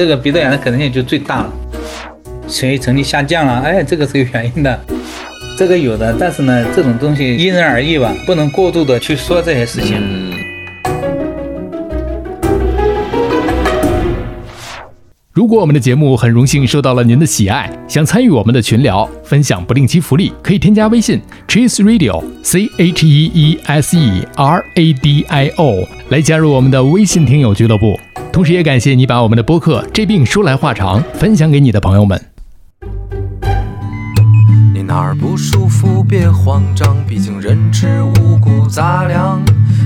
[0.00, 1.52] 这个鼻窦炎的可能性就最大了。
[2.48, 4.80] 血液成绩下降了，哎，这个是有原因的，
[5.58, 10.39] 这个有的，但是呢，这种东西因人而异吧，不能过度的去说这些事情。
[15.40, 21.18] 如果我们的节目很荣幸受到了您的喜爱，想参与我们的群聊，分享不定期福利，可以添加微信
[21.48, 27.98] Cheese Radio C H E E S E R A D I O 来加入我们的微信听友俱乐部。
[28.30, 32.22] 同时，也感谢你把我们的播客《这病说来话长》分享给你的朋友们。
[34.74, 39.40] 你哪儿不舒服别慌张，毕竟人吃五谷杂粮。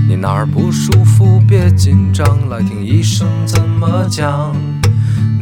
[0.09, 4.53] 你哪儿不舒服别紧张，来听医生怎么讲。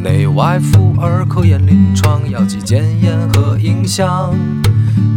[0.03, 4.33] 内外妇儿科研临床，药剂检验和影像。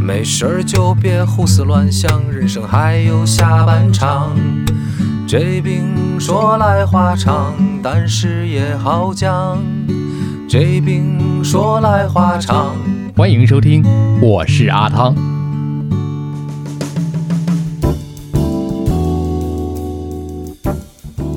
[0.00, 4.30] 没事儿就别胡思乱想，人生还有下半场。
[5.26, 7.52] 这病说来话长，
[7.82, 9.58] 但是也好讲。
[10.48, 12.76] 这病说来话长。
[13.16, 13.84] 欢迎收听，
[14.20, 15.35] 我是阿汤。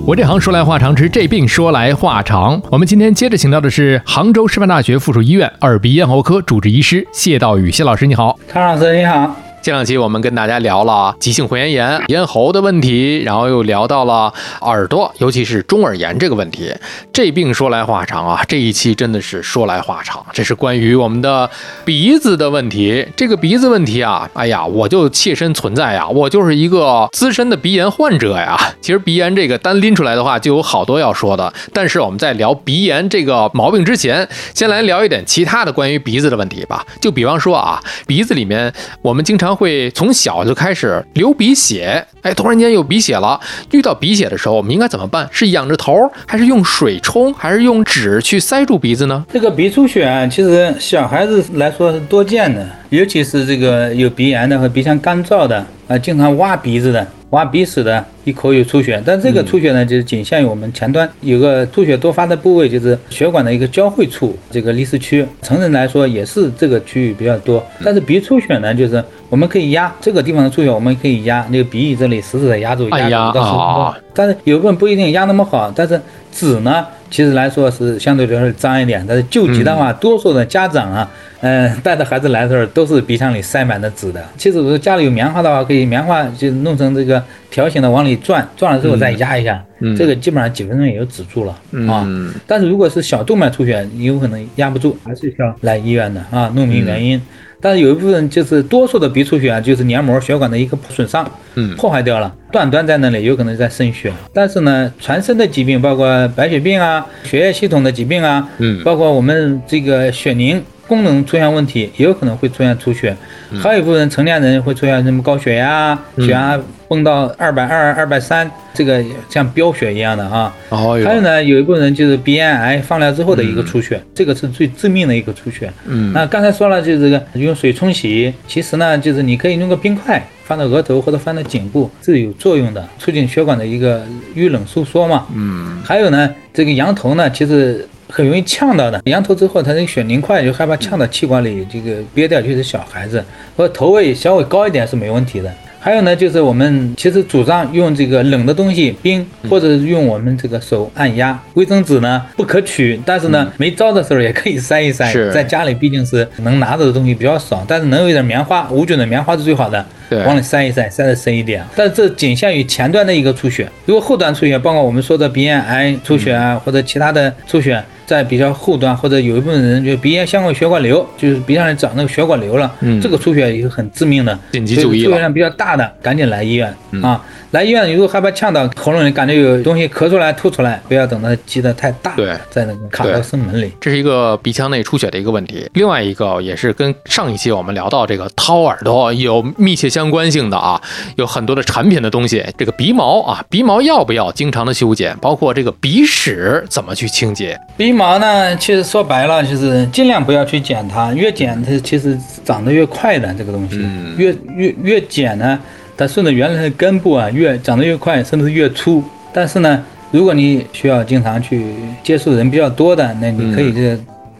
[0.10, 2.60] 我这行说来话长，之这病说来话长。
[2.72, 9.49] 我们今天接着请到的是杭州师范大学附属医院耳鼻咽喉科主治医师谢道宇谢老师，你好，康老师你好。
[9.62, 16.74] 前两期我们跟大家聊了急性回炎炎、咽喉的问题，然后又聊到了耳朵，尤其是中耳炎这个问题。
[17.12, 20.26] 这病说来话长啊，这一期真的是说来话长。
[20.32, 21.50] 这是关于我们的
[21.84, 23.06] 鼻子的问题。
[23.18, 28.58] 这个鼻子问题啊，哎呀，我就切身存在呀，我就是一个资深的鼻炎患者呀。
[28.80, 31.54] 其实鼻炎这个单拎出来的话，就有好多要说的。
[31.74, 36.86] 但是我们在聊鼻炎这个毛病之前，先来聊一点其他的关于鼻子的问题吧。
[37.02, 39.49] 就比方说啊，鼻子里面我们经常。
[39.56, 43.40] 会从小就开始流鼻血，哎，突然间有鼻血了。
[43.72, 45.28] 遇到鼻血的时候，我们应该怎么办？
[45.32, 49.26] 是仰着头，还是用水冲，还是用纸去塞住鼻子呢？
[49.32, 57.08] 这个鼻出血啊，其实小孩子来说是多见的，尤其是这个有鼻炎的和鼻腔干燥的啊，经常挖鼻子的。
[57.32, 61.08] 挖鼻屎的一口有出血，但这个出血呢，就是仅限于我们前端。
[61.22, 65.26] 有个出血多发的部位，就是血管的一个交汇处，这个离石区。
[65.42, 73.94] 成人来说也是这个区域比较多，但是鼻出血呢，就是我们可以压这个地方的出血，我们可以压那个鼻翼这里死死的压住，压住到十分钟。
[74.14, 76.02] 但是有部分不一定压那么好，但是
[76.32, 81.10] 纸呢，其实来说是相对来说脏一点，但是救急的话，多数的家长啊。
[81.42, 84.22] 嗯， 带着孩子来的时候都是鼻腔里塞满的纸的。
[84.36, 89.64] 其实如果家里有棉花的话，可以棉花就弄成这个条形的往里转，转了之后再压一下，
[89.98, 91.58] 这个基本上几分钟也就止住了
[91.90, 92.06] 啊。
[92.46, 97.22] 但是如果是小动脉出血，有可能压不住，还是需要来医院的啊，弄明原因。
[97.62, 104.12] 但是有一部分就是多数的鼻出血啊，就是黏膜血管的一个损伤，嗯，破坏掉了，断端在那里，有可能在渗血。
[104.34, 110.64] 但是呢，全身的疾病，包括白血病啊，血液系统的疾病啊，嗯，包括我们这个血凝。
[110.88, 113.16] 功能出现问题，也有可能会出现出血，
[113.62, 116.60] 还有一部分成年人会出现什么高血压，血压
[116.90, 120.54] 蹦到二百二、二百三，这个像飙血一样的啊。
[120.70, 125.72] 还有呢，有一部分人就是鼻咽癌放疗之后的一个出血，这个是最致命的一个出血。
[125.86, 135.26] 嗯，那刚才说了，就是这个用水冲洗，其实呢，就是你可以用个冰块放到额头或者放到颈部，是有作用的，促进血管的一个遇冷收缩嘛。
[135.34, 137.88] 嗯，还有呢，这个羊头呢，其实。
[138.12, 143.24] 很容易呛到的，羊头之后，它那个血凝块就害怕呛到气管里，这个憋掉就是小孩子，
[143.56, 145.54] 或头位稍微高一点是没问题的。
[145.82, 151.40] 还有呢，就是我们其实主张用这个冷的东西冰，或者是用我们这个手按压。
[151.54, 155.12] 卫生纸呢不可取，但是呢没招的时候也可以塞一塞。
[155.32, 159.86] 在家里毕竟是能拿着的东西比较少，但是能有一点棉花，无菌的棉花是最好的。
[160.26, 161.64] 往里塞一塞，塞的深一点。
[161.76, 167.84] 但是这仅限于前端的一个出血，如果后端出血，包括我们说的鼻咽癌出血啊，或者其他的出血。
[168.10, 177.24] 在比较后端，或者有一部分人就鼻咽相关血管瘤，就是鼻上里长那个血管瘤了，这个出血也是很致命的，紧急就医出血量比较大的，赶紧来医院啊。
[177.52, 183.72] 来医院，如果害怕呛到喉咙里，感觉有东西咳出来、吐出来，不要等它积得太大，对，在那个卡到声门里。
[183.80, 185.70] 这是一个鼻腔内出血的一个问题。
[185.74, 190.80] 另外一个也是跟上一期我们聊到这个掏耳朵有密切相关性的啊，
[191.16, 192.46] 有很多的产品的东西。
[192.58, 195.18] 这个鼻毛啊，鼻毛要不要经常的修剪？
[195.20, 197.60] 包括这个鼻屎怎么去清洁？
[197.76, 202.16] 鼻毛呢，其实说白了就是尽量不要去剪它，越剪它其实
[202.46, 203.80] 长得越快的这个东西，
[204.18, 205.58] 越越越剪呢。
[205.98, 209.04] 它顺着原来的根部啊，越长得越快，甚至越粗。
[209.34, 214.00] 但是呢，如果你需要经常去接触人比较多的，那你可以这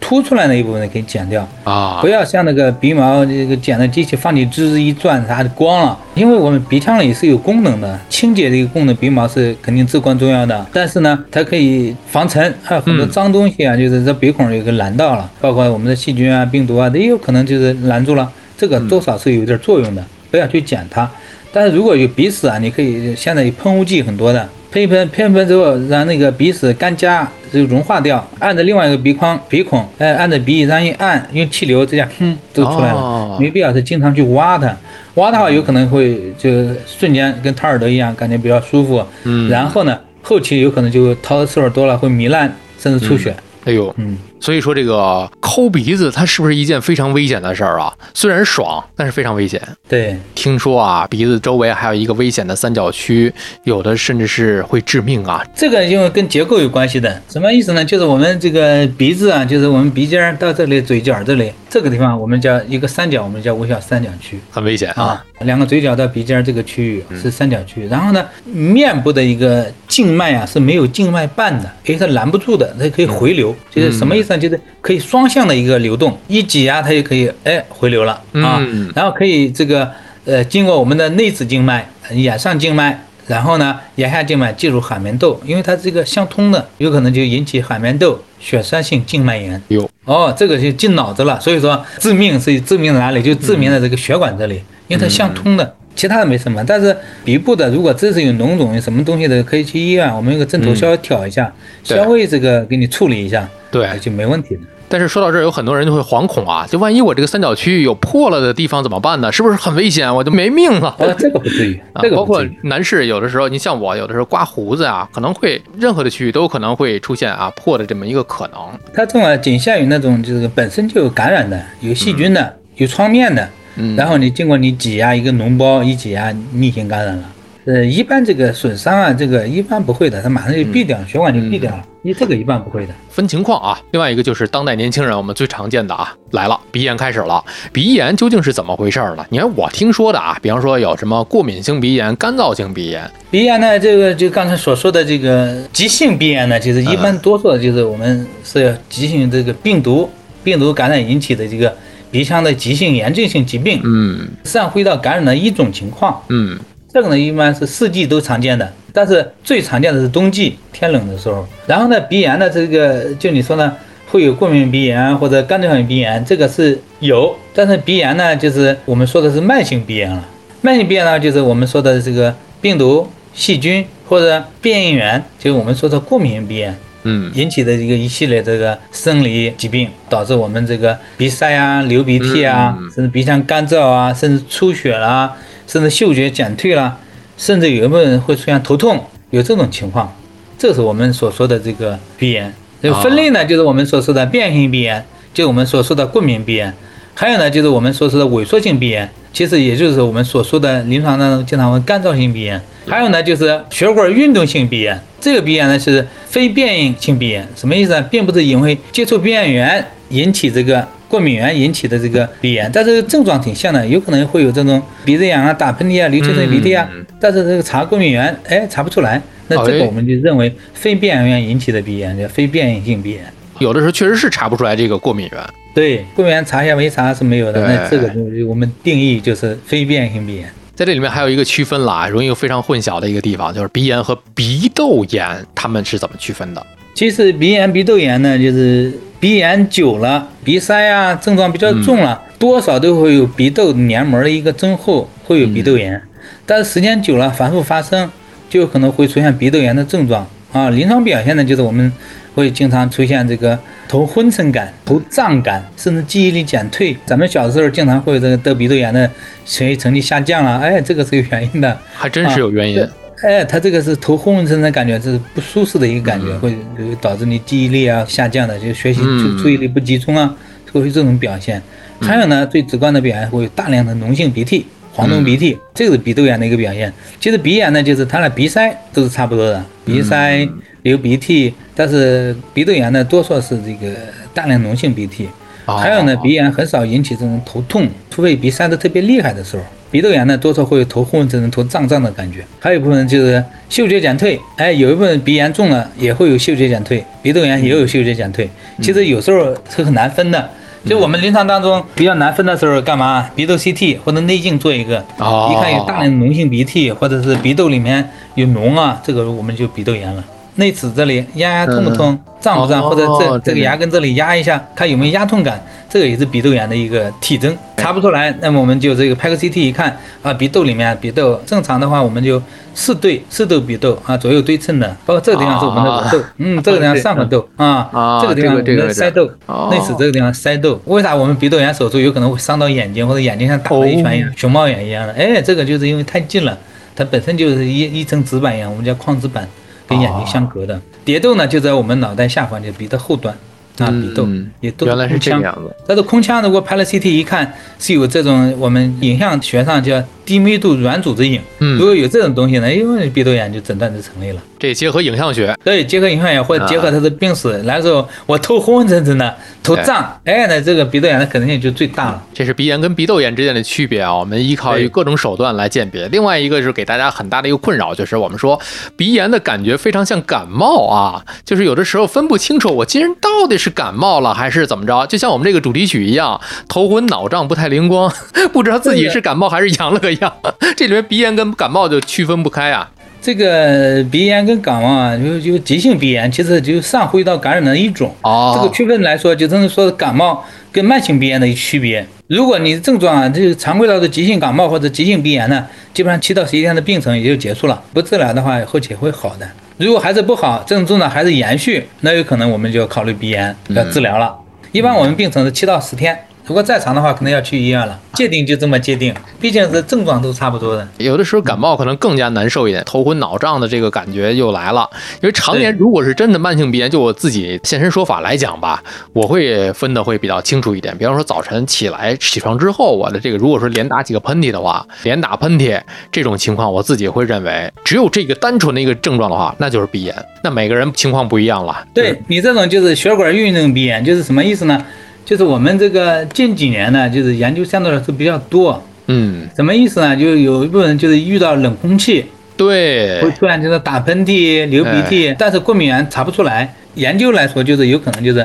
[0.10, 5.96] 凸出来那一部分可以剪掉，啊不，要像那个鼻毛这个剪的机器放进吱吱一转，它就光了。
[6.16, 10.66] 因为我们鼻腔里是有功能的，清洁这个功能，鼻毛是肯定至关重要的。
[10.74, 18.28] 但是呢，它可以防尘，还有很多嗯脏东西啊，就是这鼻孔有个拦道了，包括我们的细菌啊、病毒啊，也有可能就是拦住了。
[18.58, 21.08] 这个多少是有点作用的，不要去剪它。
[21.54, 33.00] 但是如果有鼻屎啊，你可以现在有喷雾剂很多的，喷一喷，喷一喷之后，让那个鼻屎干痂就融化掉，按着另外一个鼻框鼻孔，哎，按着鼻翼上一按，用气流这样，哼，都出来了。
[33.00, 34.76] 哦没必要是经常去挖它，
[35.16, 36.50] 挖的话有可能会就
[36.86, 39.04] 瞬间跟掏耳朵一样，感觉比较舒服。
[39.24, 43.34] 嗯然后呢，后期有可能就掏的次数多了，会糜烂，甚至出血。
[43.66, 47.94] 哎呦，嗯，所以说这个抠鼻子，它是不是一件非常危险的事儿啊？
[48.14, 49.62] 虽然爽，但是非常危险。
[49.88, 53.32] 对，听说啊，鼻子周围还有一个危险的三角区，
[53.64, 55.46] 有的甚至是会致命啊。
[55.56, 57.84] 这个因为跟结构有关系的，什么意思呢？
[57.84, 64.40] 就是我们这个鼻子啊，就是我们鼻尖儿到这里嘴角这里这个地方，我们叫一个三角，我们叫微笑三角区。
[64.50, 65.04] 很危险啊！
[65.04, 74.40] 啊，两个嘴角到鼻尖儿这个区域是三角区，然后呢，面部的一个静脉啊是没有静脉瓣的，因为它拦不住的，它可以回流，就是什么意思呢？
[74.40, 79.90] 就是可以双向的一个流动，一挤压它就可以哎回流了啊嗯，然后可以这个
[80.26, 83.06] 呃经过我们的内眦静脉、眼上静脉。
[83.30, 89.62] 然后呢，眼下静脉进入海绵窦，因为它这个相通的，有可能就引起海绵窦血栓性静脉炎。
[89.68, 93.22] 有哦，这个就进脑子了，所以说致命是致命在哪里？
[93.22, 94.56] 就致命在这个血管这里，
[94.88, 96.64] 因为它相通的，其他的没什么。
[96.66, 101.54] 但是鼻部的，如果真是有脓肿、有什么东西的，可以去医院，我们用个针头稍微挑一下，
[101.88, 104.62] 对稍微这个给你处理一下，对哎就没问题的。
[104.90, 109.32] 但是说到这儿，有很多人就会惶恐啊，就万一我这个三角区域有破了的地方怎么办呢？
[109.32, 110.14] 是不是很危险？
[110.14, 110.90] 我就没命了。
[111.00, 112.44] 啊，这个不至于，啊包括。
[112.64, 118.60] 男士有的时候，你像我有的时候刮胡子啊，可能会任何的区域都有可能会出现啊破的这么一个可能。
[118.94, 127.24] 它这种仅限于那种就是本身就有感染的、有细菌的、有创面的，嗯然后你经过你挤压一个脓包一挤压，逆行感染了。
[127.66, 131.84] 呃，一般这个损伤啊，这个一般不会的，它马上就闭掉，血管就闭掉了。
[132.02, 132.94] 你这个一般不会的。
[133.10, 133.80] 分情况啊。
[133.92, 137.44] 另外一个就是当代年轻人我们最常见的啊来了，鼻炎开始了。
[137.74, 139.26] 鼻炎究竟是怎么回事儿呢？
[139.30, 150.10] 你看我听说的啊，比方说有什么过敏性鼻炎、干燥性鼻炎，鼻炎呢，这个就刚才所说的这个急性鼻炎呢，其实一般多数的就是我们是急性这个病毒
[150.44, 151.76] 病毒感染引起的这个
[152.10, 156.20] 鼻腔的急性炎症性疾病，嗯上会到感染的一种情况。
[156.30, 156.58] 嗯
[156.92, 161.48] 这个呢，一般是四季都常见的，但是最常见的是冬季天冷的时候。
[161.68, 163.72] 然后呢，鼻炎呢，这个就你说呢，
[164.08, 167.36] 会有过敏鼻炎或者干燥性鼻炎，这个是有。
[167.54, 170.26] 但是鼻炎呢，就是我们说的是慢性鼻炎了。
[170.62, 176.76] 慢性鼻炎呢，就是我们说的这个病毒、细菌或者变异源，就是我们说的过敏性鼻炎。
[177.04, 185.34] 嗯引起的一个一系列这个生理疾病，导致我们这个鼻塞啊、流鼻涕啊，嗯甚至鼻腔干燥啊，甚至出血啦，
[185.70, 186.98] 甚至嗅觉减退啦，
[187.38, 190.12] 甚至有一部分人会出现头痛，有这种情况，
[190.58, 192.52] 这是我们所说的这个鼻炎。
[192.82, 196.74] 这分类呢，就是我们所说的变性鼻炎，就是我们所说的过敏鼻炎，
[197.14, 202.60] 还有呢，就是我们所说的萎缩性鼻炎，其实也就是我们所说的临床当中经常会干燥性鼻炎。
[202.88, 208.02] 还有呢，就是血管运动性鼻炎，这个鼻炎呢是非变异性鼻炎，什么意思呢？
[208.10, 223.26] 并不是因为接触鼻炎源引起这个过敏源引起的这个鼻炎，但是症状挺像的，有可能会有这种鼻子痒啊、打喷嚏啊、流清水鼻涕啊，嗯但是这个查过敏源，哎，查不出来，那这哎个我们就认为非变异源引起的鼻炎，叫非变异性鼻炎。
[223.58, 225.44] 有的时候确实是查不出来这个过敏源。
[225.74, 230.50] 对，过敏源查一下没查是没有的，那这个就我们定义就是非变异性鼻炎。
[230.76, 236.66] 在这里面还有一个区分了啊，容易非常混淆的一个地方，就是鼻炎和鼻窦炎，他们是怎么区分的？
[237.00, 238.92] 其实鼻炎、鼻窦炎呢，就是
[239.22, 246.02] 鼻炎久了，鼻塞啊症状比较重了，多少都会有鼻窦黏膜的一个增厚，会有鼻窦炎。
[246.46, 248.12] 但是时间久了，反复发生，
[248.50, 250.70] 就有可能会出现鼻窦炎的症状啊。
[250.72, 251.90] 临床表现呢，就是我们
[252.36, 256.94] 会经常出现这个头昏沉感、头胀感，甚至记忆力减退。
[257.06, 259.10] 咱们小的时候经常会有这个得鼻窦炎的
[259.46, 261.80] 学习成绩下降了，哎，这个是有原因的。
[261.94, 262.86] 还真是有原因。
[263.22, 270.34] 哎，他这个是头昏昏沉沉的感觉，这是不舒适的一个感觉，会会导致你记忆力啊下降的，就学习嗯注注意力不集中啊，
[270.72, 271.62] 会有这种表现。
[272.00, 276.94] 还有呢，最直观的表现会有大量的脓性鼻涕、黄脓鼻涕，这个是鼻窦炎的一个表现。
[277.20, 280.48] 其实鼻炎呢，就是它的鼻塞都是差不多的，鼻塞、
[280.84, 283.94] 流鼻涕，但是鼻窦炎呢，多数是这个
[284.34, 285.28] 大量脓性鼻涕。
[285.66, 289.64] 哦还有呢，鼻炎很少引起这种头痛，除非鼻塞的特别厉害的时候。
[289.92, 292.46] 鼻窦炎呢，多少会有头昏昏沉沉、头胀胀的感觉。
[292.60, 298.50] 还有一部分就是嗅觉减退，哎，有一部分鼻炎重了也会有嗅觉减退，鼻窦炎也有嗅觉减退。
[298.82, 300.50] 其实有时候是很难分的。
[300.86, 303.30] 就我们临床当中比较难分的时候，干嘛？
[303.36, 310.24] 鼻窦 CT 或者内镜做一个，哦一看有大量脓性鼻涕，或者是鼻窦里面有脓啊，这个我们就鼻窦炎了。
[310.56, 317.56] 内齿这里压压痛不痛，胀不胀，哦或者这这个牙根这里压一下，看有没有压痛感，这个也是鼻窦炎的一个体征。
[317.78, 322.42] 查不出来，那么我们就这个拍个 CT 一看啊，鼻窦里面鼻窦正常的话，我们就
[322.76, 330.80] 四对四窦鼻窦啊，左右对称的，包括这个地方是我们的额窦，嗯，这个地方上颌窦 啊啊，这个地方我们的腮窦哦，内齿这个地方腮窦。
[330.86, 335.14] 为啥我们鼻窦炎手术有可能会伤到眼睛，或者眼睛像打了一拳一样，熊猫眼一样的？
[335.14, 336.58] 哎，这个就是因为太近了，
[336.96, 339.48] 它本身就是一一层纸板一样，我们叫眶纸板，
[339.88, 340.80] 跟眼睛相隔的。
[341.06, 343.34] 蝶窦呢就在我们脑袋下方，就鼻的后端
[343.84, 345.76] 啊，嗯鼻窦嗯也都原来是空腔这个样子。
[345.88, 354.40] 但是空腔如果拍了 CT 一看是有这种我们影像学上叫低密度软组织影，嗯如果有这种东西呢，因为鼻窦炎就诊断就成立了。
[354.60, 362.24] 这结合影像学，对结合影像学或者结合他的病史，来的时候我头昏昏沉沉的，头胀，哎，那这个鼻窦炎的可能性就最大了。
[362.32, 364.16] 这是鼻炎跟鼻窦炎之间的区别啊。
[364.16, 366.08] 我们依靠于各种手段来鉴别。
[366.10, 368.60] 另外一个是给大家很大的一个困扰，就是我们说
[368.96, 375.08] 鼻炎的感觉非常像感冒啊，就是有的时候分不清楚我今天到底是感冒了还是怎么着。
[375.08, 378.14] 就像我们这个主题曲一样，头昏脑胀不太灵光，
[378.54, 380.34] 不知道自己是感冒还是阳了个样。
[380.76, 382.90] 这里面鼻炎跟感冒就区分不开啊。
[383.22, 388.16] 这个鼻炎跟感冒啊，就就急性鼻炎，其实就上呼吸道感染的一种。
[388.22, 392.06] 哦这个区分来说，就真是说感冒跟慢性鼻炎的一区别。
[392.28, 397.84] 如果你症状啊，就是常规到的急性感冒或者急性鼻炎呢，基本上七到十一天的病程也就结束了。
[397.94, 399.46] 不治疗的话，后期会好的。
[399.76, 404.34] 如果还是不好，症状呢还是延续，那有可能我们就要考虑鼻炎要治疗了。
[404.72, 406.18] 一般我们病程是七到十天，
[406.50, 407.98] 如果再长的话，可能要去医院了。
[408.16, 410.86] 界定就这么界定，毕竟是症状都差不多的。
[410.98, 414.90] 有的时候感冒可能更加难受一点，头昏脑胀的这个感觉又来了。
[415.22, 420.98] 因为常年如果是真的慢性鼻炎，就我自己现身说法来讲吧，我会分的会比较清楚一点。
[420.98, 425.80] 比方说早晨起来起床之后，我的这个如果说连打几个喷嚏的话，连打喷嚏
[426.12, 430.16] 这种情况，我自己会认为只有这个单纯的一个症状的话，那就是鼻炎。
[430.44, 431.86] 那每个人情况不一样了。
[431.94, 434.84] 对你这种就是血管运动鼻炎，就是什么意思呢？
[435.30, 438.84] 就是我们这个近几年呢，就是研究相对来说比较多。
[439.06, 440.18] 嗯，什么意思呢？
[440.18, 442.26] 就有一部分人就是遇到冷空气
[442.58, 446.74] 对会，突然就是打喷嚏、流鼻涕，但是过敏源查不出来。
[446.96, 448.44] 研究来说，就是有可能就是，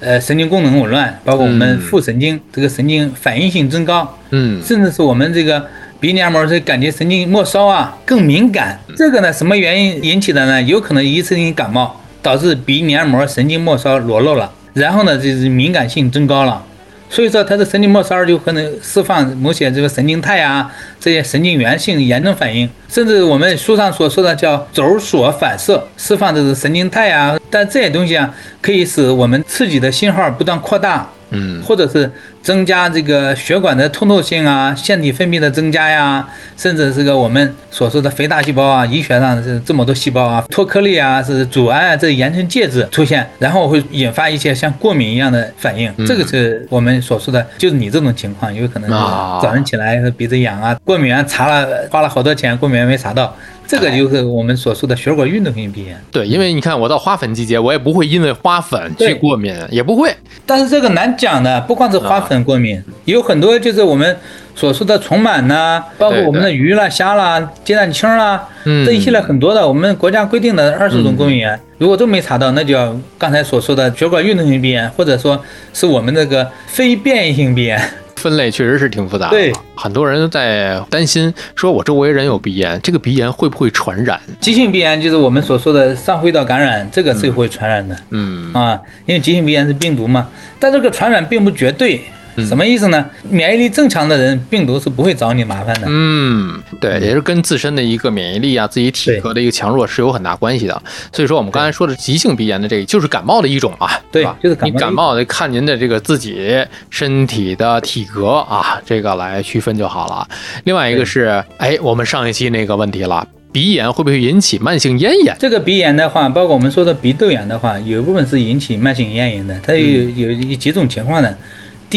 [0.00, 5.66] 呃，神经功能紊乱，包括我们嗯副神经这个神经反应性增高，嗯，甚至是我们这个
[5.98, 8.78] 鼻黏膜是感觉神经末梢啊更敏感。
[8.94, 10.60] 这个呢，什么原因引起的呢？
[10.60, 16.62] 有可能一次性感冒导致鼻黏膜神经末梢裸露了，然后呢，就是敏感性增高了。
[17.08, 27.38] 所以说，它的神经末梢就可能释放某些这个神经肽啊，这些神经源性炎症反应，甚至我们书上所说的叫轴索反射，释放的是神经肽啊。
[27.48, 45.92] 但这些东西啊，可以使我们刺激的信号不断扩大，嗯，或者是增加这个血管的通透性啊，腺体分泌的增加呀，甚至这个我们所说的肥大细胞啊，医学上是这么多细胞啊，脱颗粒啊，是阻碍啊，这炎症介质出现，然后会引发一些像过敏一样的反应。
[46.06, 49.40] 这个是我们所说的，就是你这种情况，有可能是啊。
[49.42, 53.34] 早上起来鼻子痒啊，过敏源查了花了好多钱，过敏源没查到，
[53.66, 56.00] 这个就是我们所说的血管运动性鼻炎。
[56.12, 60.14] 对，因为你看我到花粉季节，我也不会因为花粉去过敏，也不会。
[60.44, 64.16] 但是这个难讲的，不光是花粉过敏，有很多就是我们
[64.54, 75.42] 所说的虫螨呐，包括我们的鱼啦、虾啦、鸡蛋清啦，嗯这一系列很多的，我们国家规定的二十种过敏源，如果都没查到，那就要刚才所说的血管运动性鼻炎，或者说
[75.74, 77.80] 是我们这个非变异性鼻炎。
[78.16, 79.30] 分类确实是挺复杂的。
[79.30, 84.20] 对，很多人在担心，说我周围人有鼻炎，这个鼻炎会不会传染？
[84.40, 87.96] 急性鼻炎就是我们所说的上呼吸道感染，这个是会传染的。
[88.10, 92.00] 嗯，啊，因为急性鼻炎是病毒嘛，但这个传染并不绝对。
[92.44, 93.06] 什么意思呢？
[93.30, 95.86] 免疫力正常的人，病毒是不会找你麻烦的。
[95.88, 100.82] 嗯，对，也是跟自身的一个免疫力啊，自己体格的一个强弱是有很大关系的。
[101.12, 110.28] 所以说，我们刚才说的急性鼻炎的这个，就是感冒的一种啊，对吧就是感冒感冒得看您的这个自己身体的体格啊，这个来区分就好了。
[110.64, 115.34] 另外一个是，哎，我们上一期那个问题了，鼻炎会不会引起慢性咽炎？
[115.38, 121.34] 这个鼻炎的话，包括我们说的鼻窦炎的话，有一部分是引起慢性咽炎的，它有有有几种情况呢？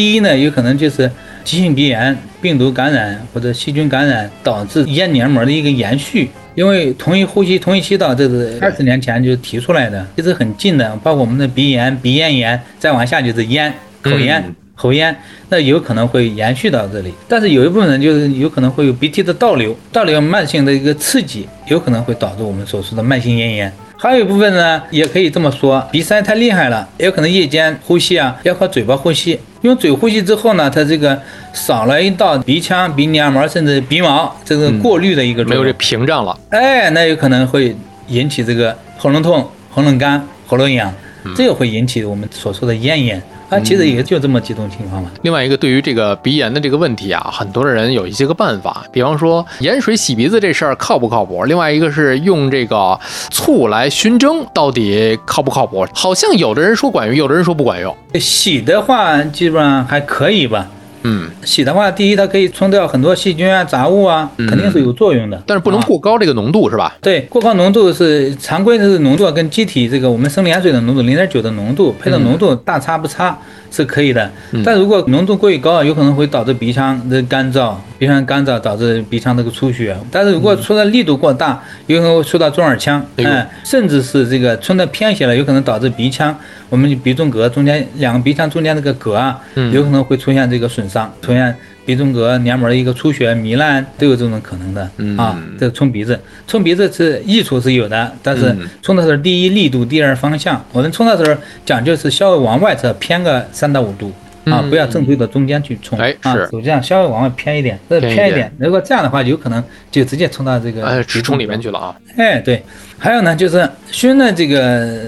[0.00, 1.10] 第一呢，有可能就是
[1.44, 6.30] 急性鼻炎、病毒感染或者细菌感染导致咽黏膜的一个延续。
[6.54, 14.42] 因为同一呼吸、同一气道，这是二十年前就提出来的，其实很近的，包括我们的鼻炎、鼻咽炎，再往下就是咽、口咽。
[14.74, 15.14] 喉咽，
[15.50, 17.12] 那有可能会延续到这里。
[17.28, 23.70] 但是有一部分人就是有可能会有鼻涕的倒流，倒流慢性的一个刺激，有可能会导致我们所说的慢性咽炎。
[23.98, 29.38] 还有一部分呢，也可以这么说，鼻塞太厉害了，也有可能夜间呼吸啊，要靠嘴巴呼吸。
[29.62, 31.20] 用嘴呼吸之后呢，它这个
[31.52, 36.38] 少了一道鼻腔、鼻黏膜甚至鼻毛这个过滤的一个没有这屏障了。
[36.50, 37.76] 哎，那有可能会
[38.08, 40.92] 引起这个喉咙痛、喉咙干、喉咙痒，
[41.36, 43.22] 这个会引起我们所说的咽炎。
[43.50, 45.10] 啊，其实也就这么几种情况嘛。
[45.22, 51.42] 另外一个，对于这个鼻炎的这个问题啊，很多人有一些个办法，比方说盐水洗鼻子这事儿靠不靠谱？
[51.44, 52.98] 另外一个是用这个
[53.30, 55.84] 醋来熏蒸，到底靠不靠谱？
[55.92, 57.94] 好像有的人说管用，有的人说不管用。
[58.14, 60.68] 洗的话，基本上还可以吧。
[61.02, 65.42] 嗯，洗的话，第一它可以冲掉很多细菌啊、杂物啊，肯定是有作用的。
[65.46, 66.96] 但是不能啊过高这个浓度是吧？
[67.00, 73.38] 对，过高浓度是常规的是浓度跟机体这个我们生理盐水的浓度零点九的浓度配的浓度大差不差
[73.70, 74.30] 是可以的，
[74.64, 79.96] 但如果浓度过于高，有可能会导致鼻腔的干燥，鼻腔干燥导致鼻腔这个出血。
[80.10, 86.36] 但是如果冲的力度过大，有可能会触到中耳腔，嗯，甚至是这个冲的偏斜了，有可能导致鼻腔
[86.70, 89.38] 我们鼻中隔中间两个鼻腔中间这个隔啊，
[89.72, 91.54] 有可能会出现这个损伤，出现。
[91.86, 94.82] 鼻中隔黏膜的一个出血、糜烂都有这种可能的、
[95.20, 95.42] 啊。
[95.58, 100.62] 这个冲鼻子，冲鼻子是益处是有的，但是冲的时候，第一力度，第二方向。
[100.72, 104.12] 我们冲的时候讲究是稍微往外侧偏个三到五度。
[104.44, 108.52] 啊，不要正对着中间去冲，啊哎是，手这样稍微往外偏一点，再偏一点偏一点。
[108.58, 111.94] 如果这样的话，有可能就直接冲到这个，哎，直冲里面去了啊。
[112.16, 112.62] 哎，对，
[112.98, 115.02] 还有呢，就是熏的这个，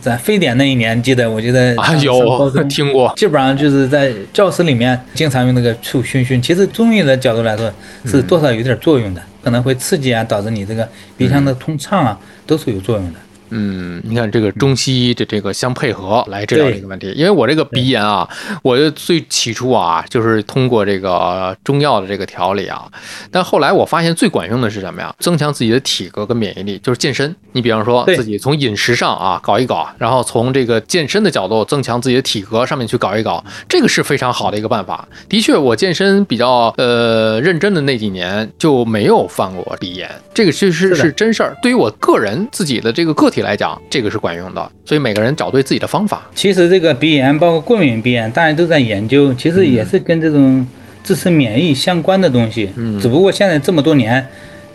[0.00, 6.40] 在非典那一年，记得我记得啊，有听过，基本上就是在教室里面经常用那个醋熏熏。
[6.40, 7.70] 其实中医的角度来说，
[8.06, 13.18] 是多少有点作用的，可能会刺激啊，导致你这个鼻腔的通畅啊，都是有作用的。
[13.50, 18.28] 嗯，你看这个中西医的这个相配合来治疗这个问题，因为我这个鼻炎啊，
[18.62, 22.90] 我最起初啊就是通过这个中药的这个调理啊，
[23.30, 25.14] 但后来我发现最管用的是什么呀？
[25.18, 27.34] 增强自己的体格跟免疫力，就是健身。
[27.52, 35.06] 你比方说自己从饮食上啊搞一搞，然后从这个健身的角度增强自己的体格上面去搞一搞，这个是非常好的一个办法。
[35.28, 41.56] 的确，我健身比较呃认真的那几年就没有犯过鼻炎，这个其实是真事儿。
[41.60, 44.70] 对于我个人自己的这个个体来讲，这个是管用的。
[44.84, 46.28] 所以每个人找对自己的方法。
[46.34, 50.66] 其实这个鼻炎，包括过敏鼻炎，大家都在研究，其实也是跟这种
[51.02, 52.70] 自身免疫相关的东西。
[52.76, 54.26] 嗯，只不过现在这么多年，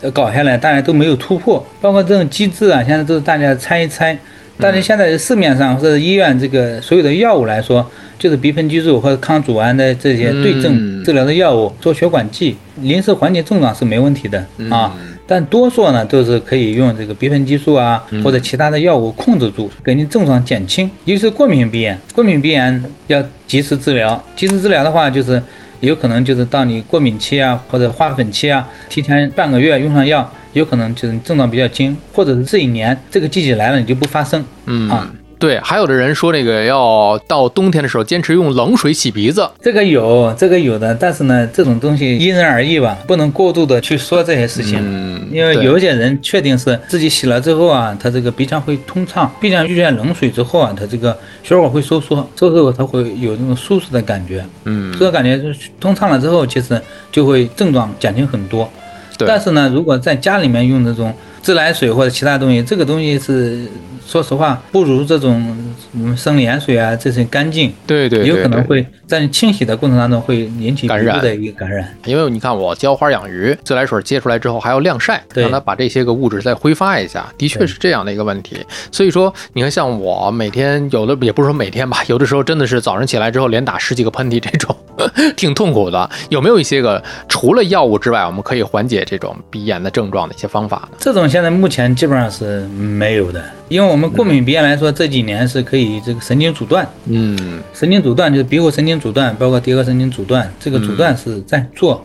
[0.01, 4.17] 呃搞下来，大家都没有突破，包括这种机制啊，现在都是大家猜一猜。
[4.57, 7.85] 但是现在市面上或者医院这个所有的药物来说，
[8.17, 14.95] 就是鼻喷激素或者抗组胺的这些对症治疗的药物，做血管剂，临时缓解症状是没问题的啊。
[15.27, 20.89] 但多数呢都是可以用这个鼻喷激素啊，或者其他的药物控制住，给你症状减轻。
[21.05, 24.23] 尤其是过敏鼻炎，过敏鼻炎要及时治疗。
[24.35, 25.41] 及时治疗的话，就是
[25.79, 34.43] 有可能就是到你过敏期啊，或者花粉期啊，提前半个月用上药，有可能就是症状比较轻，或者是这一年这个季节来了你就不发生。
[34.65, 39.47] 嗯啊，对，还有的人说这个要到冬天的时候坚持用冷水洗鼻子。
[39.61, 44.79] 这个有，这个有的，但是呢，这种东西因人而异吧，不能过度的去说这些事情。
[44.81, 58.69] 嗯，因为有一些人确定是自己洗了之后啊，他这个鼻腔会通畅，鼻腔遇见冷水之后啊，他这个血管会收缩，收缩后他会有那种舒适的感觉，嗯这，个感觉就是通畅了之后，其实就会症状减轻很多。
[59.17, 61.13] 对但是呢，如果在家里面用这种
[61.45, 63.67] 自来水或者其他东西，这个东西是
[64.03, 65.55] 说实话不如这种
[65.93, 71.95] 嗯生理盐水啊这些干净，对对对，有可能会在你清洗的过程当中会引起感染部的一个感染。
[72.05, 78.57] 因为你看，我浇花养鱼，自来水接出来之后还要晾晒，对让它把这些个物质再挥发一下，的确是这样的一个问题。
[78.91, 84.75] 所以说，你看，像我每天有的也不是说每天吧，有的时候真的是早上起来之后连打十几个喷嚏，这种
[85.37, 86.09] 挺痛苦的。
[86.29, 90.97] 有没有一些个除了药物之外，我们可以缓解这种鼻炎的症状的一些方法呢？
[90.99, 102.01] 这种现在目前基本上是没有的，因为我们过敏鼻炎来说，这几年是可以这个神经阻断，嗯神经阻断就是鼻骨神经阻断，包括蝶颌神经阻断，这个阻断是在做，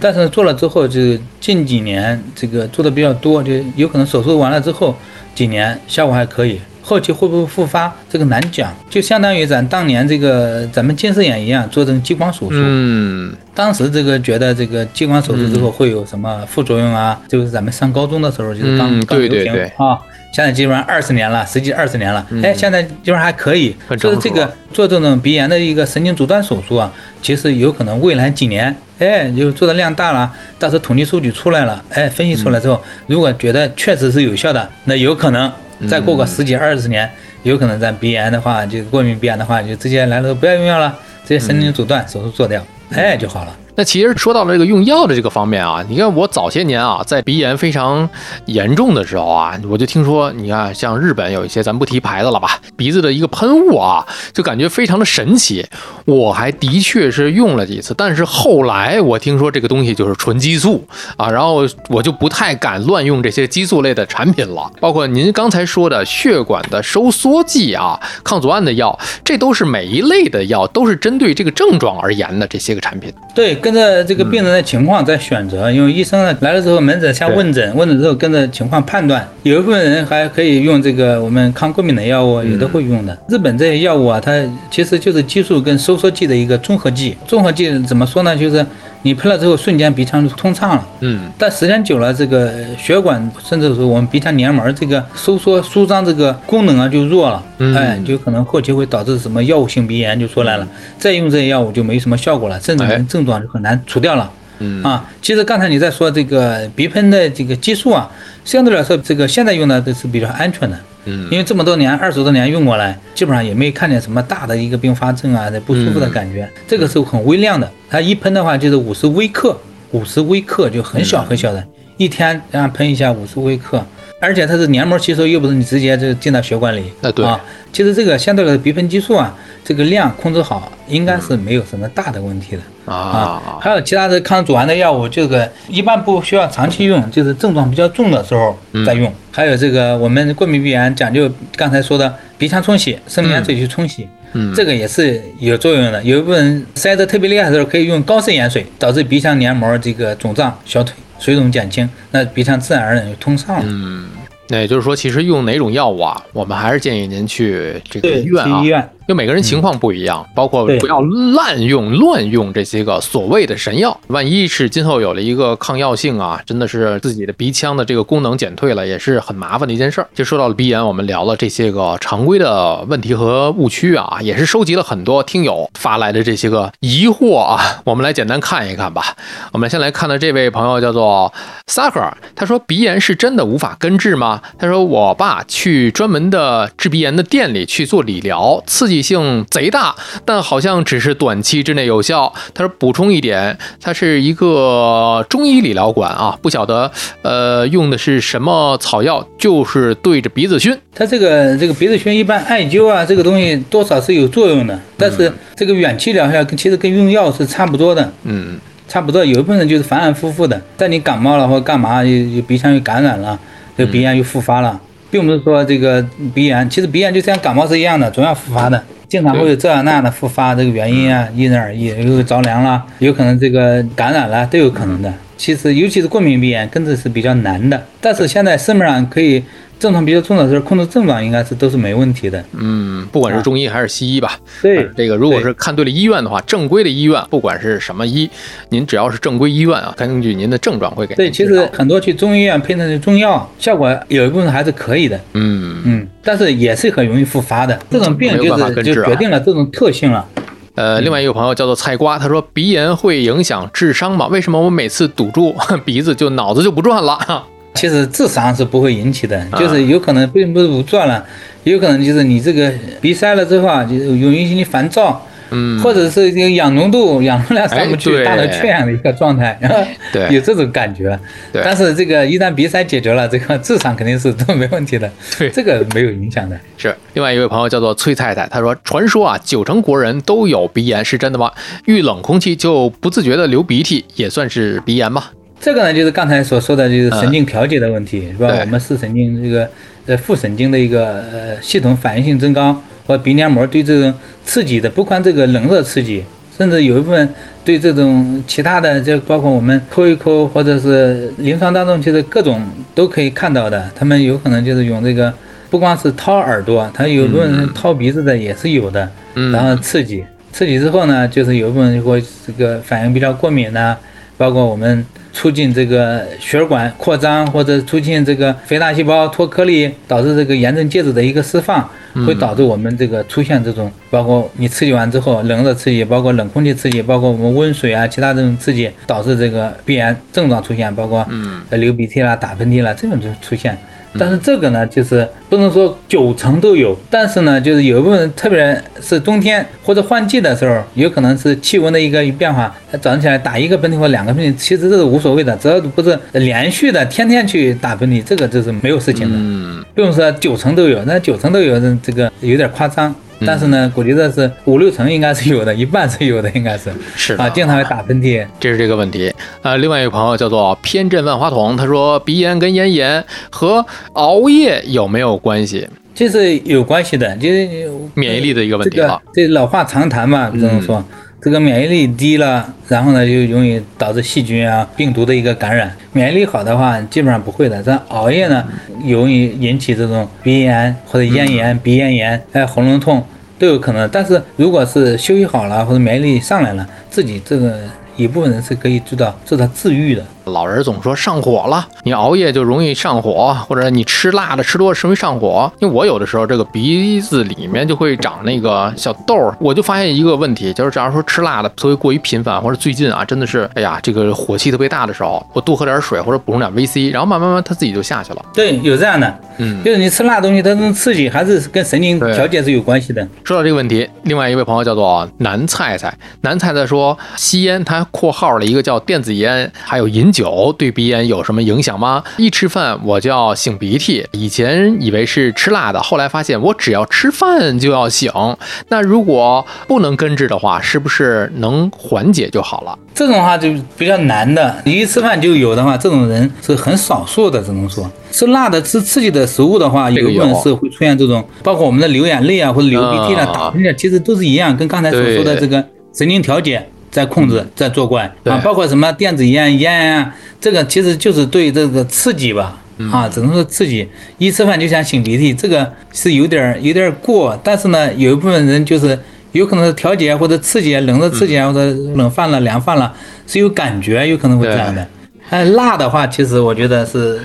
[0.00, 4.96] 但是做了之后，就近几年这个做的比较多，就有可能手术完了之后
[5.32, 6.60] 几年效果还可以。
[6.88, 13.34] 后期会不会复发，这个难讲，就相当于咱当年这个咱们近视眼一样做这种激光手术，嗯。
[13.52, 17.20] 当时这个觉得这个激光手术之后会有什么副作用啊？
[17.26, 19.52] 就是咱们上高中的时候就是刚、嗯刚流行。
[19.78, 19.98] 啊。
[20.32, 23.74] 现在基本上二十年了，实际二十年了，哎，现在基本上还可以。
[23.98, 35.50] 就是这个做这种鼻炎的一个神经阻断手术啊，其实有可能未来几年，哎，就做的量大了，到时候统计数据出来了，哎，分析出来之后，如果觉得确实是有效的，那有可能
[35.88, 37.10] 再过个十几二十年，
[37.42, 40.98] 有可能咱鼻炎的话，就过敏鼻炎的话，就直接来了不要用药了。
[41.22, 43.56] 直接神经阻断，手术做掉，哎就好了。
[43.76, 48.08] 那其实说到了这个用药的这个方面啊，你看我早些年啊，在鼻炎非常
[48.46, 55.64] 严重的时候啊，我就听说，你看像日本有一些，咱不提牌子了吧，鼻子的一个喷雾啊，就感觉非常的神奇。
[56.06, 60.82] 我还的确是用了几次，但是后来我听说这个东西就是纯激素
[61.16, 64.70] 啊，然后我就不太敢乱用这些激素类的产品了。
[64.80, 73.12] 包括您刚才说的血管的收缩剂啊、抗组胺的药，这都是每一类的药都是针对这个症状而言的这些个产品。
[73.34, 79.28] 对，跟着这个病人的情况在选择，因为医生呢来了之后，门诊先问诊，问诊之后跟着情况判断。
[79.42, 83.18] 有一部分人还可以用这个我们抗过敏的药物，有的会用的。
[83.28, 87.16] 日本这些药物啊，它其实就是激素跟收缩剂的一个综合剂。
[87.26, 88.36] 综合剂怎么说呢？
[88.36, 88.64] 就是
[89.06, 90.84] 你喷了之后，瞬间鼻腔就通畅了。
[90.98, 100.66] 嗯，但时间久了，这个血管甚至说我们鼻腔黏膜这个收缩舒张这个功能啊就弱了，嗯哎，就可能后期会导致什么药物性鼻炎就出来了。
[100.98, 104.28] 再用这些药物就没什么效果了，甚至哎症状就很难除掉了。
[104.58, 108.10] 嗯啊，其实刚才你在说这个鼻喷的这个激素啊，
[108.44, 116.48] 相对来说，这个现在用的都是比较安全的，嗯因为这么多年二十多年用过来，基本上也没看见什么大的一个并发症啊，不舒服的感觉。
[116.68, 119.56] 这个是很微量的，它一喷的话就是五十微克，
[119.92, 121.64] 五十微克就很小很小的，
[121.96, 123.84] 一天这样喷一下五十微克。
[124.18, 126.92] 而且它是黏膜吸收，又不是你直接就进到血管里。
[127.02, 127.40] 啊对啊，
[127.72, 132.62] 其实这个相对来说鼻喷激素啊，这个量控制好，应该是没有什么大的问题的。
[132.92, 139.12] 啊，还有其他的抗组胺的药物，这个一般不需要长期用，就是症状比较重的时候再用。
[139.32, 146.02] 还有这个我们过敏鼻炎讲究刚才说的鼻腔冲洗，生理盐水去冲洗，嗯这个也是有作用的。
[146.04, 153.64] 有一部分人塞得特别厉害的时候，可以用高渗盐水，导致鼻腔黏膜这个肿胀消退，水肿减轻，那鼻腔自然而然就通畅了。
[153.66, 154.08] 嗯，
[154.48, 158.90] 那也就是说，其实用哪种药物啊，我们还是建议您去这个，医院啊去医，院。
[159.08, 163.96] 因为每个人情况不一样，包括不要滥用、乱用这些个所谓的神药。
[164.08, 170.08] 万一是今后有了一个抗药性啊，真的是自己的鼻腔的这个功能减退了，也是很麻烦的一件事儿。
[170.12, 179.14] 就说到了鼻炎，我们聊了这些个常规的问题和误区啊，也是收集了很多听友发来的这些个疑惑啊，我们来简单看一看吧。
[179.52, 181.32] 我们先来看的这位朋友叫做
[181.68, 184.42] s a k e r，他说鼻炎是真的无法根治吗？
[184.58, 192.32] 他说我爸去专门的治鼻炎的店里去做理疗，刺激性贼大，但好像只是短期之内有效。
[192.54, 196.90] 他说补充一点，它是一个中医理疗馆啊，不晓得
[197.22, 200.76] 呃用的是什么草药，就是对着鼻子熏。
[200.94, 209.24] 它这个这个鼻子熏一般艾灸啊，这个东西多少是有作用的，但是这个远期疗效跟其实跟用药是差不多的，嗯差不多。
[209.24, 213.38] 有一部分人就是反反复复的，在你感冒了或干嘛，有有鼻腔又感染了，
[213.76, 218.82] 这个鼻炎又复发了，并不是说这个鼻炎，其实鼻炎就像感冒是一样的，总要复发的。
[219.08, 225.12] 经常会有这样那样的复发，这个原因啊，因人而异，有着凉了，有可能这个感染了，都有可能的。
[225.36, 227.80] 其实，尤其是过敏鼻炎，根治是比较难的。
[228.00, 229.40] 但是现在市面上可以
[229.78, 232.42] 症状比较重的时候控制症状，应该是都是没问题的。
[232.58, 238.28] 嗯，不管是中医还是西医吧，对呃这个如果是看对了医院的话，正规的医院，不管是什么医，
[238.70, 245.20] 您只要是正规医院啊，根据您的症状会给对，其实很多去中医院配的中药，效果有一部分还是可以的。
[245.34, 247.78] 嗯嗯，但是也是很容易复发的。
[247.90, 250.26] 这种病就是就决定了这种特性了。
[250.74, 254.26] 呃，另外一个朋友叫做菜瓜，他说鼻炎会影响智商吗？
[254.26, 257.44] 为什么我每次堵住 鼻子就脑子就不转了？
[257.76, 261.24] 其实智商是不会引起的，啊就是有可能并不是不转了，
[261.64, 269.58] 有可能就是你这个鼻塞了之后啊，就是容易引起烦躁，嗯，或者是这个氧浓度、氧容量上不去，大脑缺氧的一个状态，
[270.12, 271.18] 对有这种感觉。
[271.52, 276.58] 对但是这个一旦鼻塞解决了，这个智商肯定是都没问题的，对 这个没有影响的。
[276.76, 281.52] 是另外一位朋友叫做崔太太，她说传说啊，九成国人都有鼻炎，是真的吗？
[281.84, 285.24] 遇冷空气就不自觉的流鼻涕，也算是鼻炎吗？
[285.60, 288.54] 这个呢，就是刚才所说的，就是神经调节的问题，是吧？
[288.60, 289.68] 我们视神经这个
[290.06, 294.14] 呃副神经的一个呃系统反应性增高，或鼻黏膜对这种
[294.44, 296.24] 刺激的，不光这个冷热刺激，
[296.56, 297.28] 甚至有一部分
[297.64, 302.62] 对这种其他的，就包括我们抠一抠，或者是临床当中其实各种
[302.94, 305.32] 都可以看到的，他们有可能就是用这个。
[305.68, 313.96] 不光是掏耳朵，他有部分掏鼻子的也是有的，嗯然后刺激，刺激之后呢，就是有一部分会这个反应比较过敏呐、
[314.36, 315.04] 包括我们
[315.36, 321.86] 促进这个血管扩张，或者促进这个肥大细胞脱颗粒，导致这个炎症介质的一个释放，
[322.26, 333.76] 会导致我们这个出现这种，包括你刺激完之后冷热刺激，包括冷空气刺激，包括我们温水啊，其他这种刺激，导致这个鼻炎症状出现，包括嗯呃流鼻涕啦、打喷嚏啦这种就出现。
[334.18, 349.36] 但是这个呢，就是不能说九成都有，但是呢，就是有一部分，特别是冬天或者换季的时候，有可能是气温的一个变化，早上起来打一个喷嚏或两个喷嚏，其实这是无所谓的，只要不是连续的天天去打喷嚏，这个就是没有事情的。
[349.36, 353.14] 嗯，不用说九成都有，那九成都有，这这个有点夸张。
[353.44, 358.46] 但是呢，我觉得是五六成应该是有的，一半是有的，应该是 是啊，经常会打喷嚏。
[358.60, 359.32] 这是这个问题。
[359.62, 365.86] 呃，另外一个朋友叫做偏振万花筒，他说鼻炎跟咽炎和熬夜有没有关系？
[366.14, 369.20] 这是有关系的，就是免疫力的一个问题这个。
[369.34, 371.04] 这老话常谈嘛，只能说。
[371.46, 375.96] 这个免疫力低了，然后呢，就容易导致细菌啊、病毒的一个感染。
[376.12, 377.80] 免疫力好的话，基本上不会的。
[377.86, 378.64] 但熬夜呢，
[379.06, 383.24] 容易引起这种鼻炎或者咽炎、鼻咽炎，还有喉咙痛
[383.60, 384.10] 都有可能。
[384.12, 387.78] 但是如果是休息好了或者免疫力上来了，自己这个
[388.16, 390.26] 一部分人是可以知道这是它治愈的。
[390.46, 395.70] 老人总说上火了，你熬夜就容易上火，或者你吃辣的吃多了容易上火。
[395.80, 408.44] 因为我有的时候这个鼻子里面就会长那个小痘儿，我就发现一个问题，就是假如说吃辣的特别过于频繁，或者最近啊真的是，哎呀这个火气特别大的时候，我多喝点水或者补充点 VC，然后慢慢慢它自己就下去了。
[408.54, 413.26] 对，有这样的，嗯，就是你吃辣东西，它这种刺激还是跟神经调节是有关系的。
[413.42, 422.22] 说到这个问题，另外一位朋友叫做南菜菜，南菜菜说吸烟，他括号了一个叫电子烟，还有饮酒对鼻炎有什么影响吗？
[422.36, 428.54] 一吃饭我就要擤鼻涕，以前以为是吃辣的，后来发现我只要吃饭就要擤。
[428.90, 432.98] 那如果不能根治的话，是不是能缓解就好了？
[433.14, 445.82] 这种话就比较难的，你一吃饭就有的话，这种人是很少数的，只能说吃辣的、吃刺激的食物的话，有有一部分是会出现这种，包括我们的流眼泪啊或者流鼻涕啊、啊打喷嚏啊，其实都是一样，跟刚才所说的这个
[446.14, 448.24] 神经调节在控制、在作怪。
[448.44, 452.78] 啊，包括什么电子烟、烟啊，这个其实就是对这个刺激吧。
[453.12, 459.18] 啊，只能说刺激，一吃饭就想擤鼻涕，这个是有点儿有点儿过，但是呢，有一部分人就是
[459.52, 463.14] 有可能是调节或者刺激，冷的刺激啊，或者冷饭了、凉饭了，
[463.46, 465.06] 是有感觉，有可能会这样的。
[465.50, 467.38] 哎，辣的话，其实我觉得是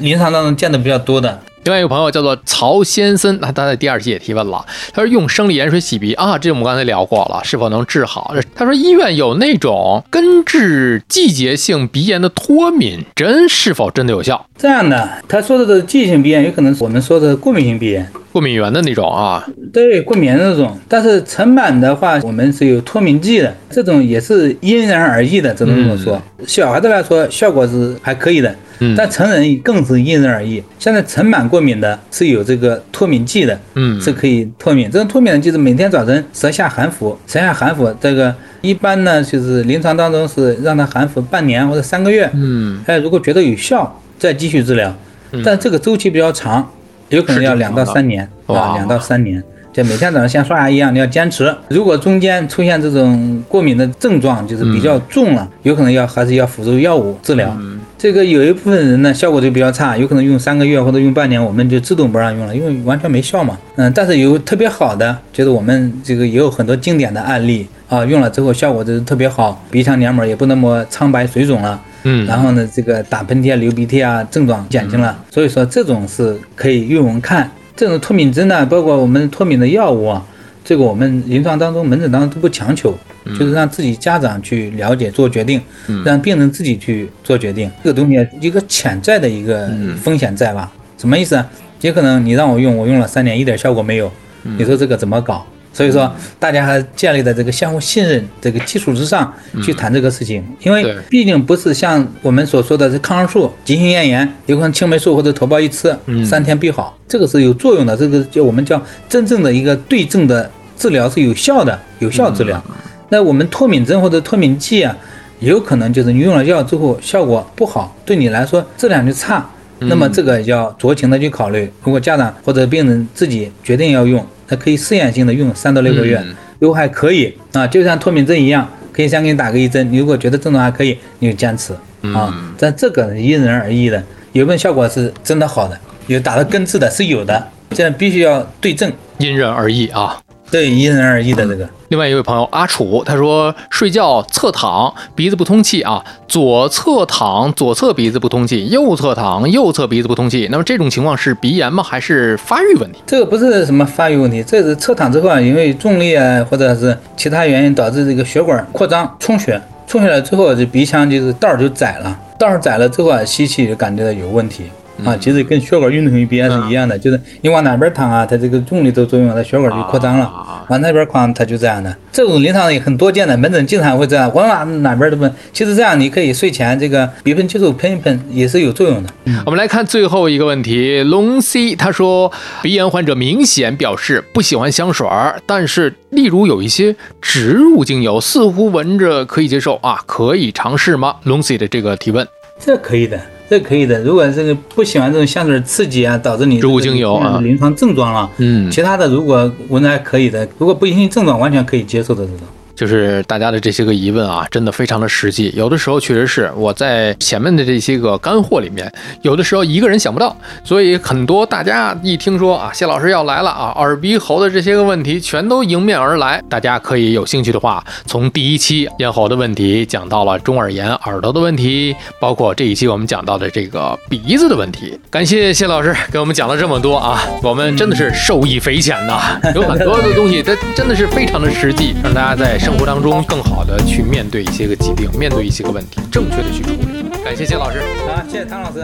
[0.00, 1.40] 临床当中见的比较多的。
[1.66, 8.32] 另外一个朋友叫做曹先森，那他在第二期也提问了，他说用生理盐水洗鼻啊，这我们刚才聊过了，是否能治好？
[8.54, 14.46] 他说医院有那种根治季节性鼻炎的脱敏针，是否真的有效？
[14.56, 20.78] 这样的，他说的这季节性鼻炎，有可能是我们说的过敏性鼻炎，过敏源的那种啊，对过敏那种。
[20.86, 26.20] 但是尘螨的话，我们是有脱敏剂的，这种也是因人而异的，只能这么说。
[26.46, 28.54] 小孩子来说，效果是还可以的。
[28.80, 30.62] 嗯但成人更是因人而异。
[30.78, 34.90] 现在尘螨过敏的是有这个脱敏剂的，嗯是可以脱敏。
[34.90, 44.94] 这种脱敏的就是每天早晨舌下含服，舌下含服这个一般呢就是临床当中是让他含服半年或者三个月，嗯，哎，如果觉得有效，再继续治疗。
[45.42, 46.70] 但这个周期比较长，
[47.08, 49.42] 有可能要两到三年啊，两到三年。
[49.72, 51.54] 就每天早上像刷牙一样，你要坚持。
[51.68, 57.54] 如果中间出现这种过敏的症状，就是比较重了，有可能要还是要辅助药物治疗。
[57.98, 63.58] 这个有一部分人呢，效果就比较差，有可能用三个月或者用半年，我们就自动不让用了，因为完全没效嘛。
[63.74, 71.78] 嗯，但是有特别好的，就是我们这个也有很多经典的案例啊，用了之后效果就是特别好，鼻腔黏膜也不那么苍白水肿了。
[72.08, 77.50] 嗯然后呢，这个打喷嚏啊、流鼻涕啊症状减轻了，所以说这种是可以用用看。
[77.74, 80.24] 这种脱敏针呢，包括我们脱敏的药物啊，
[80.64, 82.94] 这个我们临床当中、门诊当中都不强求，
[83.38, 85.60] 就是让自己家长去了解做决定，
[86.04, 87.68] 让病人自己去做决定。
[87.82, 89.68] 这个东西一个潜在的一个
[90.00, 90.72] 风险在吧？
[90.96, 91.46] 什么意思啊？
[91.80, 94.10] 也可能你让我用，我用了三年一点效果没有，
[94.42, 95.44] 你说这个怎么搞？
[95.76, 99.30] 所以说，大家还建立在这个相互信任这个基础之上
[99.62, 112.64] 去谈这个事情，因为毕竟不是像我们所说的这抗生素、急性咽炎，有可能青霉素或者头孢一吃，三天必好，这个是有作用的，这个叫我们叫真正的一个对症的治疗是有效的，有效治疗。
[113.10, 114.96] 那我们脱敏针或者脱敏剂啊，
[115.40, 119.46] 有可能就是你用了药之后效果不好，对你来说质量就差，
[119.80, 121.70] 那么这个要酌情的去考虑。
[121.84, 126.22] 如果家长或者病人自己决定要用，那可以试验性的用三到六个月，
[126.58, 131.72] 如果还可以啊，就像脱敏针一样，可以先给你打个一针，你如果觉得症状还可以，你就坚持
[132.14, 132.32] 啊。
[132.58, 140.20] 但这个因人而异的，有没有效果是真的好的，有打到根治的是有的，这样必须要对症，因人而异啊。
[140.50, 141.68] 对因人而异的这个。
[141.88, 150.48] 另外一位朋友阿楚，他说睡觉侧躺鼻子不通气啊，左侧躺左侧鼻子不通气，右侧躺右侧鼻子不通气。
[150.50, 151.82] 那么这种情况是鼻炎吗？
[151.82, 152.98] 还是发育问题？
[153.06, 164.64] 这个不是什么发育问题，这是侧躺之后啊，因为重力啊或者是其他原因导致这个血管扩张充血，充血了之后这鼻腔就是道儿就窄了，道儿窄了之后啊吸气就感觉到有问题
[165.04, 170.26] 啊，其实跟血管运动性鼻炎是一样的，就是你往哪边躺啊，它这个重力的作用，它血管就扩张了；
[170.68, 171.94] 往那边框，它就这样的。
[172.10, 175.30] 这种临床也很多见的，门诊经常会这样，往哪哪边都喷。
[175.52, 179.10] 其实这样你可以睡前这个鼻喷激素喷一喷，也是有作用的。
[179.44, 182.32] 我们来看最后一个问题，龙 C 他说，
[182.62, 191.16] 鼻炎患者明显表示不喜欢香水儿，但是例如有一些植物精油，似乎闻着可以接受啊，可以尝试吗？
[191.24, 192.26] 龙 C 的这个提问，
[192.58, 193.20] 这可以的。
[193.48, 197.40] 这可以的，如果这个不喜欢这种香水刺激啊，导致你植物精油啊。
[197.42, 202.40] 临床症状了，嗯，其他的如果闻着还可以的，如果不引起症状，完全可以接受的这种。
[202.76, 205.50] 就是大家的这些个疑问啊，真的非常的实际。
[205.56, 216.42] 有的时候确实是我在前面的这些个干货里面，有的时候一个人想不到，所以很多大家一听说啊，谢老师要来了啊，耳鼻喉的这些个问题全都迎面而来。
[216.50, 225.00] 大家可以有兴趣的话，从第一期咽喉的问题讲到了中耳炎、耳朵的问题，包括这一期我们讲到的这个鼻子的问题。
[225.10, 232.58] 感谢谢老师给我们讲了这么多啊，我们真的是受益匪浅呐，有很多的东西，它真的是非常的实际，让大家在。
[232.66, 237.08] 生活当中更好的去面对一些个疾病，面对一些个问题，正确的去处理。
[237.22, 238.82] 感谢谢老师，好，谢谢唐老师。